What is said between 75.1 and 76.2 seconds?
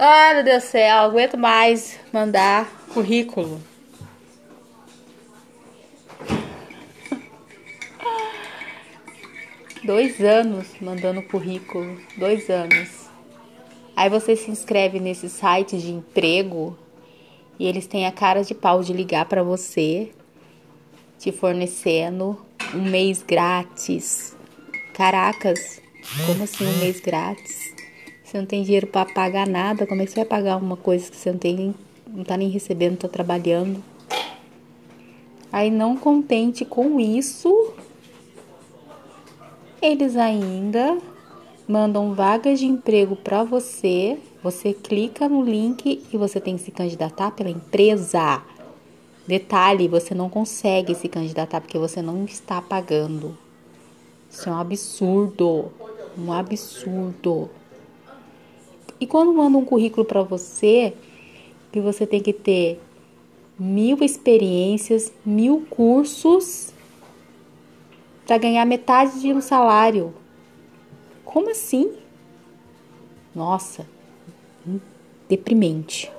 deprimente.